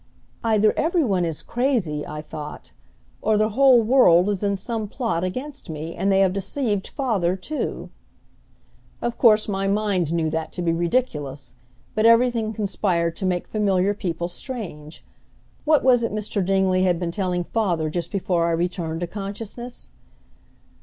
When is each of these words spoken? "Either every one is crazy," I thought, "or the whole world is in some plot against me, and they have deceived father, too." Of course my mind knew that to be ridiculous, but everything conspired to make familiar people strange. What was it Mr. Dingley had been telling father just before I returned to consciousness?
"Either 0.43 0.73
every 0.77 1.03
one 1.03 1.23
is 1.23 1.43
crazy," 1.43 2.03
I 2.07 2.23
thought, 2.23 2.71
"or 3.21 3.37
the 3.37 3.49
whole 3.49 3.83
world 3.83 4.29
is 4.29 4.41
in 4.41 4.57
some 4.57 4.87
plot 4.87 5.23
against 5.23 5.69
me, 5.69 5.93
and 5.93 6.11
they 6.11 6.21
have 6.21 6.33
deceived 6.33 6.87
father, 6.87 7.35
too." 7.35 7.91
Of 8.99 9.19
course 9.19 9.47
my 9.47 9.67
mind 9.67 10.11
knew 10.11 10.31
that 10.31 10.51
to 10.53 10.63
be 10.63 10.73
ridiculous, 10.73 11.53
but 11.93 12.07
everything 12.07 12.51
conspired 12.51 13.15
to 13.17 13.27
make 13.27 13.47
familiar 13.47 13.93
people 13.93 14.27
strange. 14.27 15.05
What 15.65 15.83
was 15.83 16.01
it 16.01 16.11
Mr. 16.11 16.43
Dingley 16.43 16.81
had 16.81 16.99
been 16.99 17.11
telling 17.11 17.43
father 17.43 17.87
just 17.91 18.11
before 18.11 18.47
I 18.47 18.53
returned 18.53 19.01
to 19.01 19.05
consciousness? 19.07 19.91